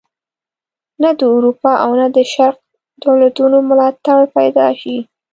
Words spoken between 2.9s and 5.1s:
دولتونو ملاتړ پیدا شي.